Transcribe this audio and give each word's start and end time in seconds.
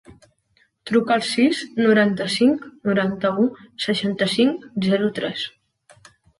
Truca 0.91 1.13
al 1.15 1.21
sis, 1.31 1.59
noranta-cinc, 1.89 2.65
noranta-u, 2.89 3.47
seixanta-cinc, 3.87 4.69
zero, 4.91 5.15
tres. 5.23 5.49